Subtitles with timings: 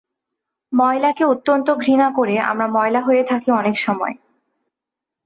[0.73, 4.15] ময়লাকে অত্যন্ত ঘৃণা করে আমরা ময়লা হয়ে থাকি অনেক সময়।